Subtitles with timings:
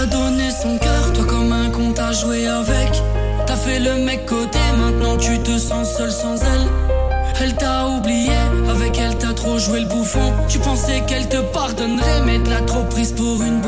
[0.00, 3.02] t'a donné son cœur, toi comme un con t'as joué avec.
[3.46, 6.66] T'as fait le mec côté, maintenant tu te sens seul sans elle.
[7.42, 8.32] Elle t'a oublié,
[8.70, 10.32] avec elle t'as trop joué le bouffon.
[10.48, 13.59] Tu pensais qu'elle te pardonnerait, mais t'as trop prise pour une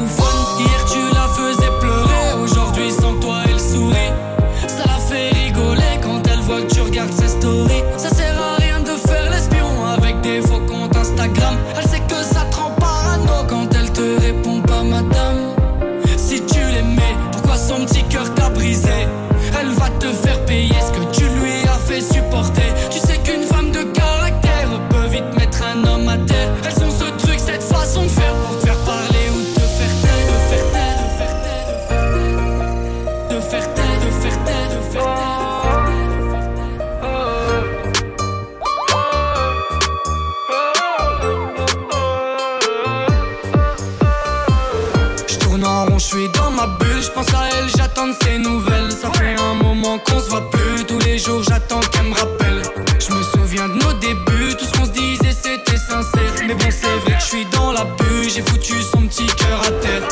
[46.02, 48.90] je suis dans ma bulle, je pense à elle, j'attends de ses nouvelles.
[48.90, 52.62] Ça fait un moment qu'on se voit plus, tous les jours j'attends qu'elle me rappelle.
[52.98, 56.32] Je me souviens de nos débuts, tout ce qu'on se disait c'était sincère.
[56.46, 59.60] Mais bon, c'est vrai que je suis dans la bulle, j'ai foutu son petit cœur
[59.62, 60.02] à terre.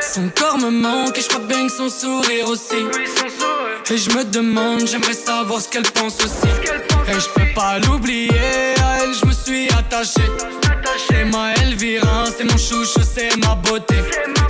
[0.00, 2.82] Son corps me manque et je crois bien que son sourire aussi.
[3.90, 6.52] Et je me demande, j'aimerais savoir ce qu'elle pense aussi.
[7.08, 10.22] Et je peux pas l'oublier, à elle je me suis attaché.
[11.08, 11.52] C'est ma
[11.82, 13.96] C'est mon chouchou, c'est ma beauté.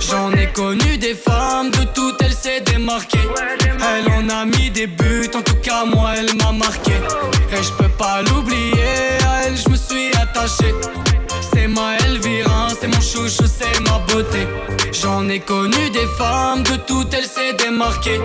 [0.07, 3.27] J'en ai connu des femmes, de toutes elle s'est démarquée.
[3.81, 6.91] Elle en a mis des buts, en tout cas moi elle m'a marqué.
[6.91, 10.75] Et je peux pas l'oublier, à elle je me suis attaché.
[11.51, 14.47] C'est ma Elvira, c'est mon chouchou, c'est ma beauté.
[14.91, 18.21] J'en ai connu des femmes, de toutes elle s'est démarquée.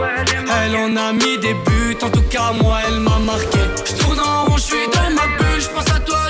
[0.62, 3.60] Elle en a mis des buts, en tout cas moi elle m'a marqué.
[3.86, 6.27] Je tourne en rond, je suis dans ma bulle, je pense à toi,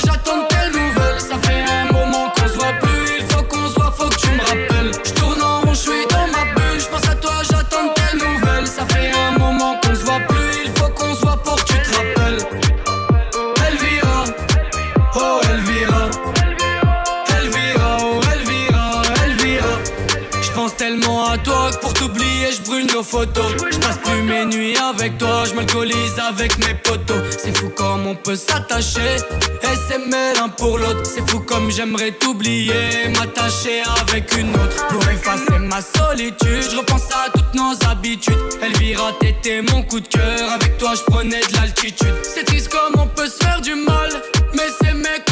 [21.77, 23.53] pour t'oublier, je brûle nos photos.
[23.71, 27.23] Je passe plus mes nuits avec toi, je m'alcoolise avec mes potos.
[27.39, 29.17] C'est fou comme on peut s'attacher
[29.63, 31.03] et s'aimer l'un pour l'autre.
[31.05, 34.87] C'est fou comme j'aimerais t'oublier, m'attacher avec une autre.
[34.89, 38.39] Pour effacer ma solitude, je repense à toutes nos habitudes.
[38.63, 42.15] Elvira, t'étais mon coup de cœur, avec toi je prenais de l'altitude.
[42.23, 44.11] C'est triste comme on peut se faire du mal,
[44.55, 45.28] mais s'aimer comme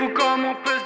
[0.00, 0.79] fou comme on peut